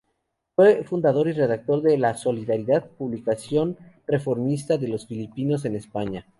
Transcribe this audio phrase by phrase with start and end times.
[0.55, 3.77] Fue fundador y redactor de "La Solidaridad", publicación
[4.07, 6.25] reformista de los filipinos en España.